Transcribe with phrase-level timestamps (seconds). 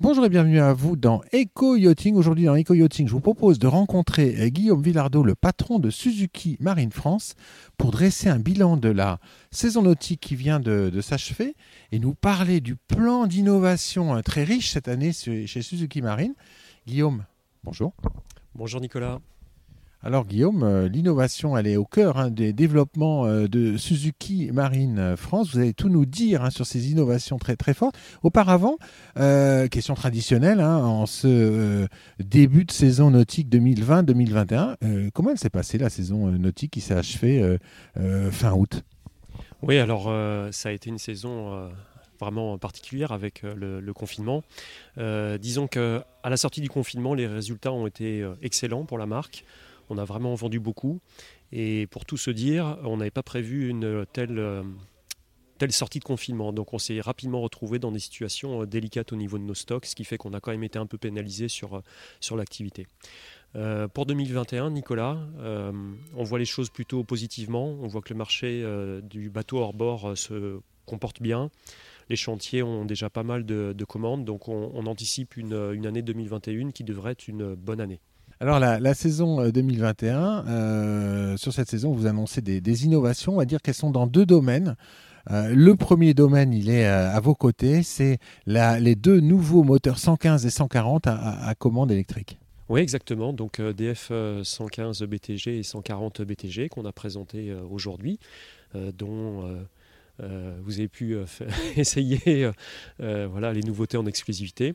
[0.00, 2.14] Bonjour et bienvenue à vous dans Eco Yachting.
[2.14, 5.90] Aujourd'hui dans Eco Yachting, je vous propose de rencontrer euh, Guillaume Villardeau, le patron de
[5.90, 7.34] Suzuki Marine France,
[7.76, 9.18] pour dresser un bilan de la
[9.50, 11.56] saison nautique qui vient de, s'achever
[11.90, 16.34] et nous parler du plan d'innovation euh, très riche cette année chez Suzuki Marine.
[16.86, 17.24] Guillaume,
[17.64, 17.92] bonjour.
[18.54, 19.18] Bonjour Nicolas.
[20.00, 25.00] Alors Guillaume, euh, l'innovation, elle est au cœur hein, des développements euh, de Suzuki Marine
[25.00, 25.50] euh, France.
[25.52, 27.98] Vous allez tout nous dire hein, sur ces innovations très fortes.
[28.22, 28.76] Auparavant,
[29.16, 31.86] question traditionnelle, hein, en ce
[32.20, 37.58] début de saison nautique 2020-2021, comment elle s'est passée la saison nautique qui s'est achevée
[38.30, 38.82] fin août?
[39.62, 40.04] Oui, alors
[40.52, 41.68] ça a été une saison
[42.20, 44.42] vraiment particulière avec le, confinement.
[44.96, 49.44] disons que à la sortie du confinement, les résultats ont été excellents pour la marque.
[49.90, 51.00] On a vraiment vendu beaucoup.
[51.52, 54.62] Et pour tout se dire, on n'avait pas prévu une telle, euh,
[55.70, 56.52] sortie de confinement.
[56.52, 59.86] Donc on s'est rapidement retrouvé dans des situations euh, délicates au niveau de nos stocks,
[59.86, 62.86] ce qui fait qu'on a quand même été un peu pénalisé sur, euh, l'activité.
[63.94, 65.18] pour 2021, Nicolas,
[66.14, 67.70] on voit les choses plutôt positivement.
[67.80, 68.62] On voit que le marché
[69.02, 71.50] du bateau hors bord se comporte bien.
[72.10, 76.84] Les chantiers ont déjà pas mal de, commandes, donc on, anticipe une année 2021 qui
[76.84, 78.00] devrait être une bonne année.
[78.40, 83.34] Alors la, saison 2021, euh, euh, sur cette saison, vous annoncez des, innovations.
[83.34, 84.76] On va dire qu'elles sont dans deux domaines.
[85.32, 90.46] Euh, le premier domaine, il est à vos côtés, c'est les deux nouveaux moteurs 115
[90.46, 92.38] et 140 à, commande électrique.
[92.68, 93.32] Oui, exactement.
[93.32, 94.12] Donc DF
[94.44, 98.20] 115 BTG et 140 BTG qu'on a présenté aujourd'hui,
[98.74, 99.50] dont
[100.20, 101.24] euh, vous avez pu euh,
[101.76, 102.50] essayer
[103.00, 104.74] euh, voilà, les nouveautés en exclusivité.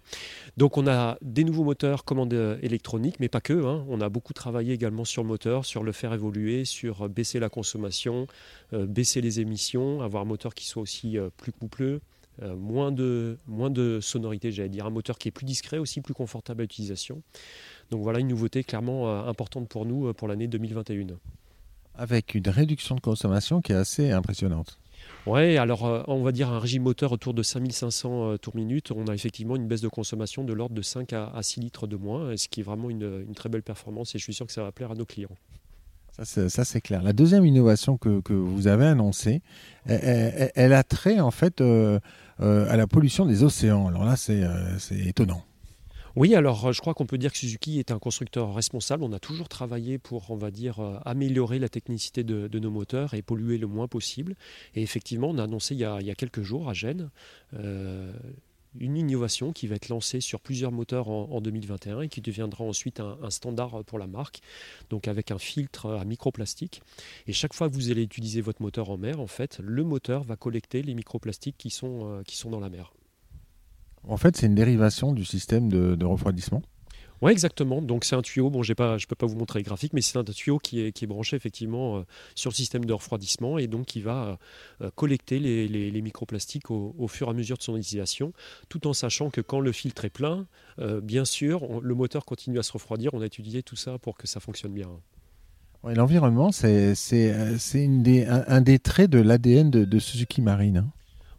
[0.57, 3.65] Donc on a des nouveaux moteurs commande électronique, mais pas que.
[3.65, 3.85] Hein.
[3.89, 7.49] On a beaucoup travaillé également sur le moteur, sur le faire évoluer, sur baisser la
[7.49, 8.27] consommation,
[8.71, 12.01] baisser les émissions, avoir un moteur qui soit aussi plus coupleux,
[12.41, 16.13] moins, de, moins de sonorité, j'allais dire, un moteur qui est plus discret, aussi plus
[16.13, 17.21] confortable à l'utilisation.
[17.91, 21.07] Donc voilà une nouveauté clairement importante pour nous pour l'année 2021.
[21.95, 24.79] Avec une réduction de consommation qui est assez impressionnante.
[25.25, 28.91] Oui, alors euh, on va dire un régime moteur autour de 5500 euh, tours minute.
[28.91, 31.95] On a effectivement une baisse de consommation de l'ordre de 5 à, 6 litres de
[31.95, 34.63] moins, ce qui est vraiment une, très belle performance et je suis sûr que ça
[34.63, 35.35] va plaire à nos clients.
[36.21, 37.01] Ça, c'est clair.
[37.01, 39.41] La deuxième innovation que, vous avez annoncée,
[39.87, 41.99] elle, a trait en fait euh,
[42.39, 43.87] à la pollution des océans.
[43.87, 44.45] Alors là, c'est
[45.05, 45.43] étonnant.
[46.15, 49.03] Oui, alors euh, je crois qu'on peut dire que Suzuki est un constructeur responsable.
[49.03, 53.15] On a toujours travaillé pour, on va dire, euh, améliorer la technicité de, nos moteurs
[53.15, 54.35] et polluer le moins possible.
[54.75, 57.09] Et effectivement, on a annoncé il y a, quelques jours à Gênes
[57.55, 58.13] euh,
[58.79, 62.99] une innovation qui va être lancée sur plusieurs moteurs en, 2021 et qui deviendra ensuite
[62.99, 64.41] un, standard pour la marque,
[64.89, 66.81] donc avec un filtre à microplastique.
[67.27, 70.23] Et chaque fois que vous allez utiliser votre moteur en mer, en fait, le moteur
[70.23, 72.93] va collecter les microplastiques qui sont dans la mer.
[74.07, 76.61] En fait, c'est une dérivation du système de, refroidissement
[77.21, 77.81] oui, exactement.
[77.81, 80.01] Donc c'est un tuyau, bon, pas, je ne peux pas vous montrer les graphiques, mais
[80.01, 82.01] c'est un tuyau qui est, qui est branché effectivement euh,
[82.35, 84.37] sur le système de refroidissement et donc qui va
[84.81, 88.33] euh, collecter les, microplastiques au, fur et à mesure de son utilisation,
[88.67, 90.47] tout en sachant que quand le filtre est plein,
[90.79, 93.13] euh, bien sûr, le moteur continue à se refroidir.
[93.13, 94.89] On a étudié tout ça pour que ça fonctionne bien.
[95.85, 96.93] L'environnement, c'est
[97.31, 100.77] un, un, des traits de l'ADN de, Suzuki Marine.
[100.77, 100.91] Hein.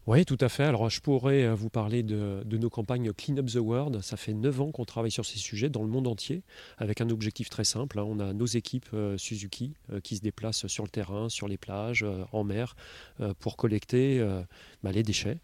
[0.06, 0.64] Oui, tout à fait.
[0.64, 4.02] Alors, je pourrais euh, vous parler de, nos campagnes Clean Up the World.
[4.02, 6.42] Ça fait 9 ans qu'on travaille sur ces sujets dans le monde entier,
[6.76, 7.98] avec un objectif très simple.
[7.98, 8.04] Hein.
[8.06, 11.56] On a nos équipes euh, Suzuki euh, qui se déplacent sur le terrain, sur les
[11.56, 12.76] plages, en mer,
[13.38, 14.22] pour collecter
[14.82, 15.38] bah, les déchets.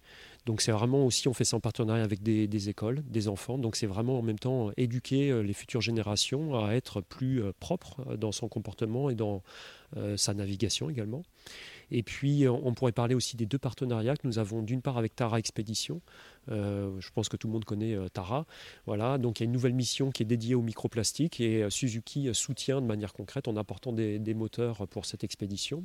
[0.47, 3.59] Donc c'est vraiment aussi, on fait ça en partenariat avec des, écoles, des enfants.
[3.59, 8.33] Donc c'est vraiment en même temps éduquer les futures générations à être plus propres dans
[8.33, 9.43] son comportement et dans
[10.17, 11.23] sa navigation également.
[11.91, 14.99] Et puis, euh, on pourrait parler aussi des deux partenariats que nous avons, d'une part
[14.99, 16.01] avec Tara Expédition.
[16.51, 18.47] Euh, je pense que tout le monde connaît euh, Tara.
[18.87, 22.29] Voilà, donc il y a une nouvelle mission qui est dédiée au microplastique et Suzuki
[22.33, 25.85] soutient de manière concrète en apportant des, moteurs pour cette expédition.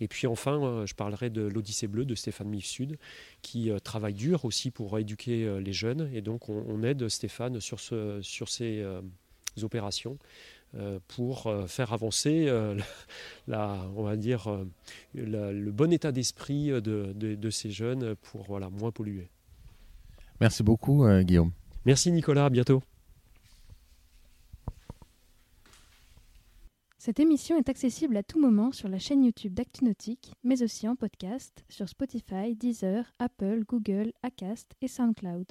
[0.00, 2.98] Et puis enfin, je parlerai de l'Odyssée bleue de Stéphane Mif Sud
[3.42, 6.10] qui travaille dur aussi pour éduquer les jeunes.
[6.14, 8.84] Et donc, on, aide Stéphane sur, ce, ces
[9.62, 10.18] opérations
[10.74, 12.74] euh, pour euh, faire avancer euh,
[15.14, 19.28] le bon état d'esprit de, ces jeunes pour moins polluer.
[20.42, 21.52] Merci beaucoup Guillaume.
[21.84, 22.82] Merci Nicolas, à bientôt.
[26.98, 30.96] Cette émission est accessible à tout moment sur la chaîne YouTube d'ActuNautique, mais aussi en
[30.96, 35.46] podcast sur Spotify, Deezer, Apple, Google, Acast et SoundCloud.